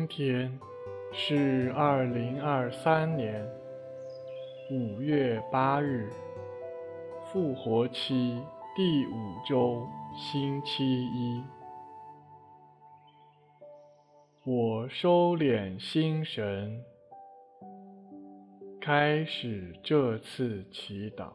[0.00, 0.58] 今天
[1.12, 3.46] 是二零二三年
[4.70, 6.08] 五月八日，
[7.26, 8.40] 复活期
[8.74, 9.12] 第五
[9.46, 11.44] 周星期一。
[14.42, 16.82] 我收敛心神，
[18.80, 21.28] 开始这次祈祷。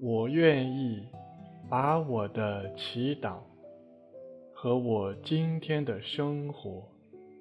[0.00, 1.06] 我愿意
[1.68, 3.36] 把我的祈祷
[4.62, 6.88] 和我今天的生活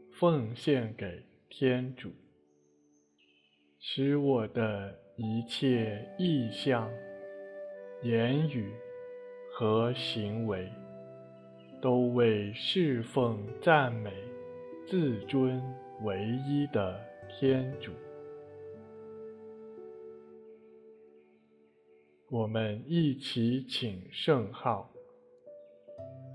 [0.10, 2.10] 奉献给天主，
[3.78, 6.90] 使我的一切意向、
[8.02, 8.74] 言语
[9.54, 10.68] 和行为。
[11.80, 14.12] 都为侍奉、赞美、
[14.88, 15.62] 自尊
[16.02, 17.92] 唯一的天主。
[22.30, 24.91] 我们一起请圣号，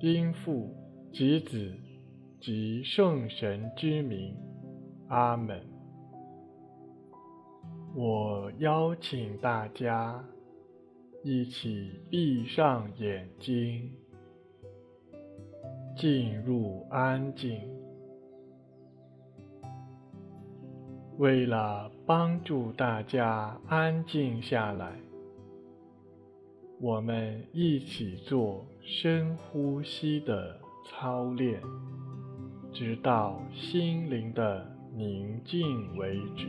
[0.01, 0.75] 因父
[1.13, 1.73] 及子
[2.41, 4.37] 及圣神之名，
[5.09, 5.61] 阿门。
[7.95, 10.23] 我邀请大家
[11.25, 13.91] 一起闭上眼睛。
[15.97, 17.59] 进入安静。
[21.17, 24.93] 为了帮助大家安静下来，
[26.79, 31.59] 我们一起做深呼吸的操练，
[32.71, 36.47] 直到心灵的宁静为止。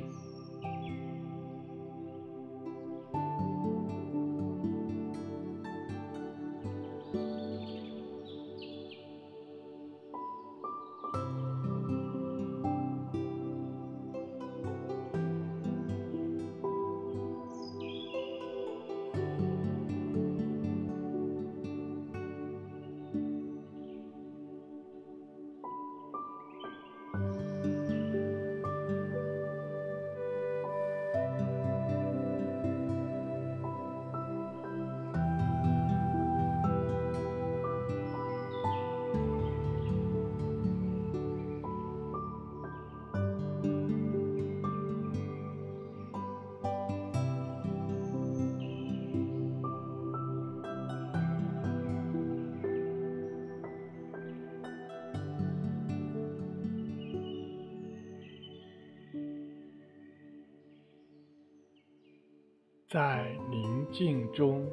[62.90, 64.66] 在宁静中，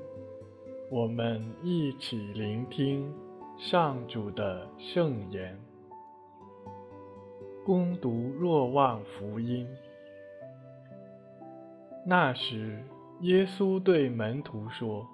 [0.89, 3.13] 我们一起聆听
[3.59, 5.59] 上主的圣言。
[7.67, 9.67] 攻读若望福音。
[12.07, 12.85] 那时，
[13.23, 15.05] 耶稣对门徒说：“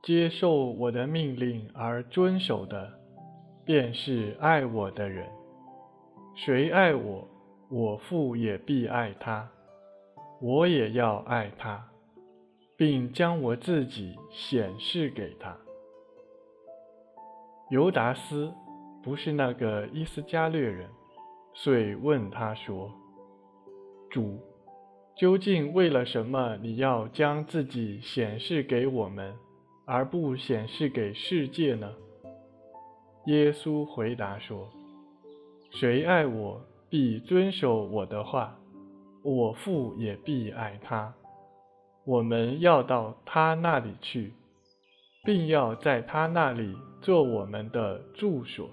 [0.00, 3.00] 接受我的命令而遵守的，
[3.64, 5.28] 便是爱我的人。
[6.36, 7.26] 谁爱我，
[7.68, 9.48] 我父也必爱他。”
[10.40, 11.90] 我也要爱他，
[12.76, 15.54] 并将我自己显示给他。
[17.70, 18.52] 犹达斯
[19.02, 20.88] 不是那个伊斯加略人，
[21.52, 22.90] 遂问他说
[24.08, 24.40] ：“主，
[25.14, 29.34] 究竟为了什么你要将自己显示给我们，
[29.84, 31.92] 而不显示给世界呢？”
[33.26, 34.70] 耶稣回答说
[35.70, 38.56] ：“谁爱我，必遵守我的话。”
[39.22, 41.14] 我父也必爱他，
[42.04, 44.32] 我们要到他那里去，
[45.24, 48.70] 并要在他那里做我们的住所。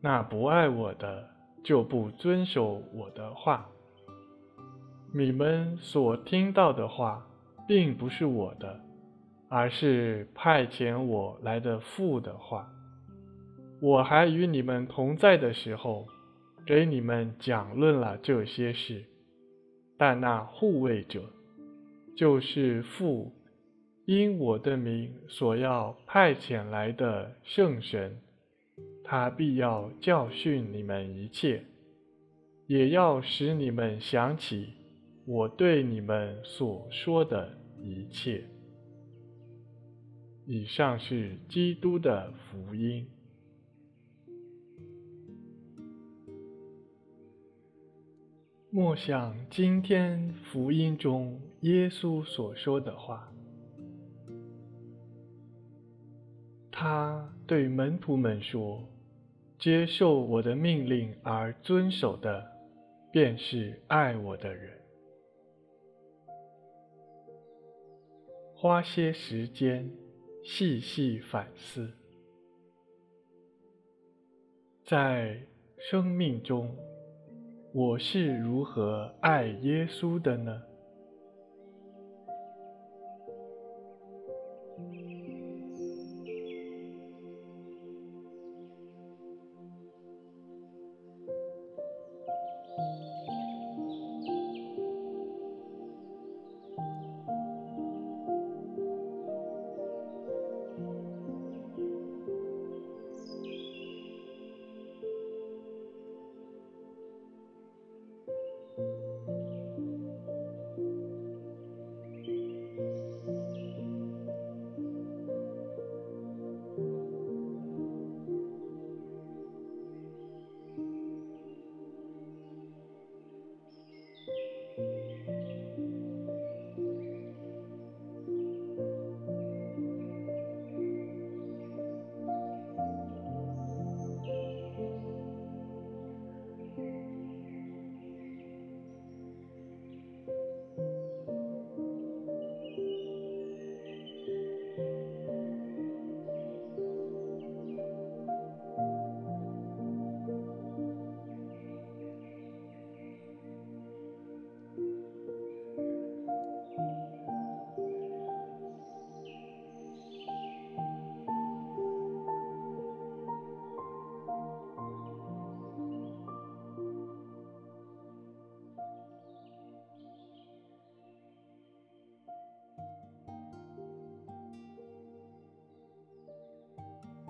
[0.00, 1.30] 那不爱我的，
[1.62, 3.68] 就不遵守我的话。
[5.14, 7.24] 你们所听到的话，
[7.68, 8.80] 并不是我的，
[9.48, 12.68] 而是派遣我来的父的话。
[13.80, 16.06] 我还与你们同在的时候，
[16.66, 19.04] 给你们讲论了这些事。
[20.06, 21.22] 但那护卫者，
[22.14, 23.32] 就是父
[24.04, 28.20] 因我的名所要派遣来的圣神，
[29.02, 31.64] 他必要教训你们一切，
[32.66, 34.74] 也要使你们想起
[35.24, 38.44] 我对你们所说的一切。
[40.44, 43.06] 以上是基督的福音。
[48.76, 53.32] 默想今天福音中耶稣所说的话，
[56.72, 58.82] 他对门徒们说
[59.60, 62.44] ：“接受我的命令而遵守的，
[63.12, 64.76] 便是爱我的人。”
[68.58, 69.88] 花些时间
[70.42, 71.92] 细细反思，
[74.84, 75.40] 在
[75.78, 76.76] 生命中，
[77.76, 80.62] 我是如何爱耶稣的呢？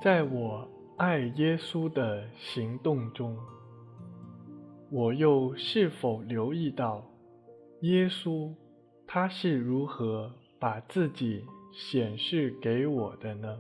[0.05, 0.69] 在我
[0.99, 3.39] 爱耶稣的行动中，
[4.91, 7.03] 我又是否留意到
[7.81, 8.55] 耶稣
[9.07, 10.31] 他是如何
[10.61, 11.43] 把自己
[11.73, 13.57] 显示给我的呢？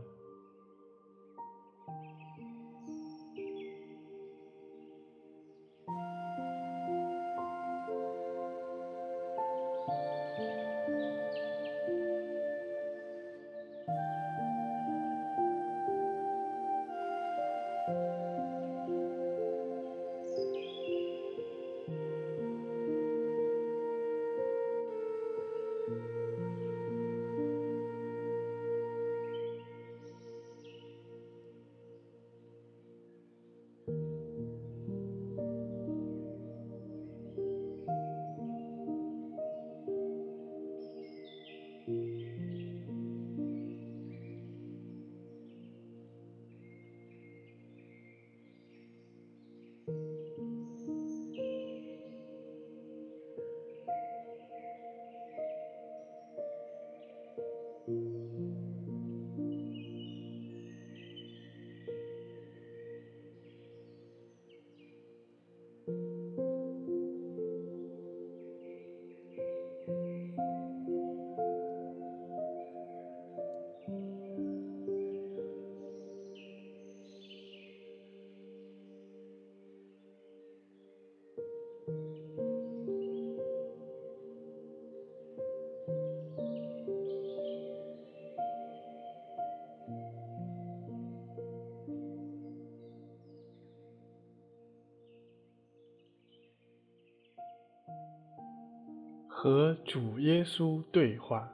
[99.44, 101.52] 和主耶稣对话，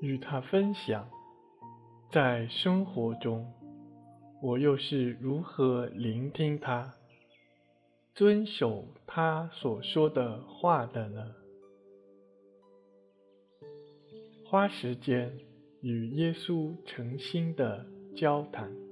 [0.00, 1.08] 与他分享，
[2.08, 3.52] 在生活中，
[4.40, 6.94] 我又是如何聆听他、
[8.14, 11.34] 遵守他所说的话的呢？
[14.46, 15.36] 花时间
[15.80, 17.84] 与耶稣诚心的
[18.14, 18.87] 交谈。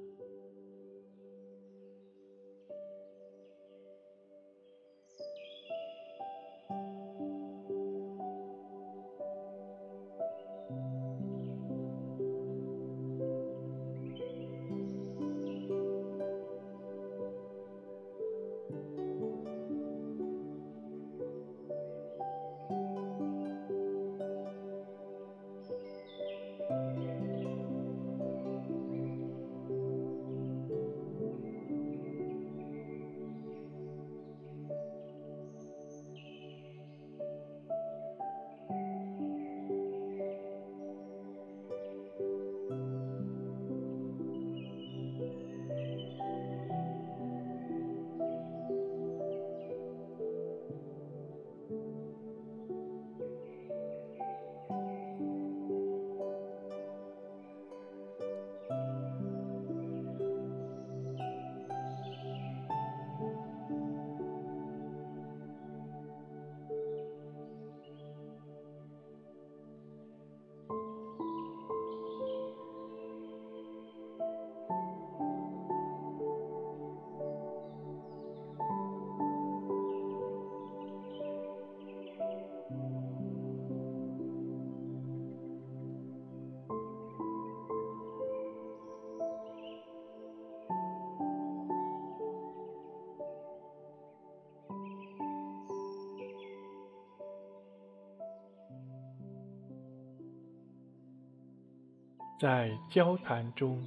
[102.38, 103.82] 在交谈中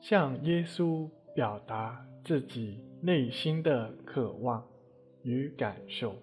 [0.00, 4.64] 向耶稣表达自己内心的渴望
[5.22, 6.16] 与感受。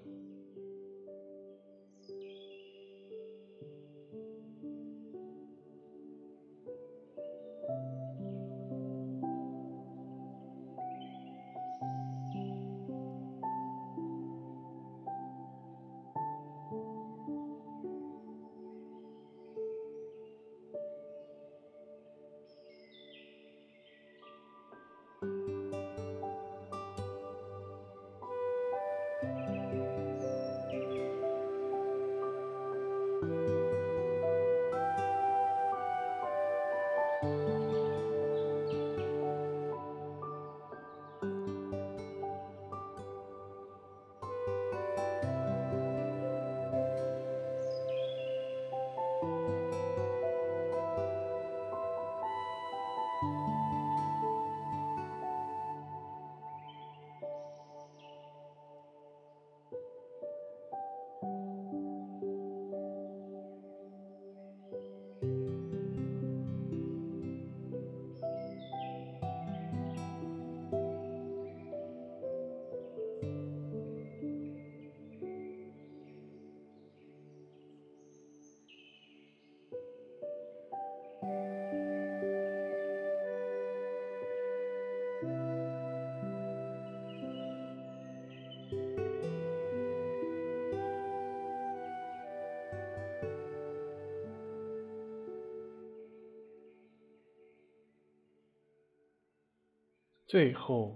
[100.31, 100.95] 最后，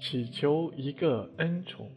[0.00, 1.88] 祈求一个恩宠，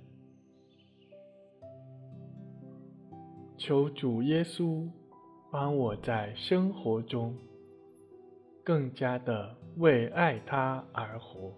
[3.57, 4.87] 求主耶稣
[5.51, 7.35] 帮我在生活中
[8.63, 11.51] 更加的为爱他而活。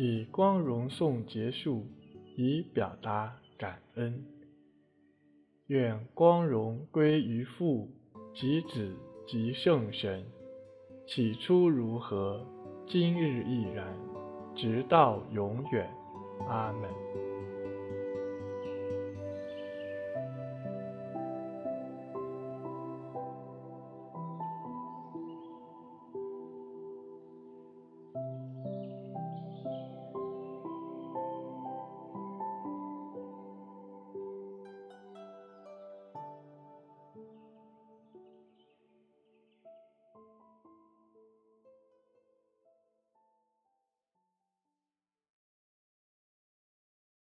[0.00, 1.84] 以光荣颂结束，
[2.36, 4.24] 以表达感恩。
[5.66, 7.88] 愿光荣归于父
[8.32, 8.94] 及子
[9.26, 10.24] 及圣神，
[11.04, 12.46] 起初如何，
[12.86, 13.92] 今日亦然，
[14.54, 15.90] 直到永远。
[16.48, 17.27] 阿门。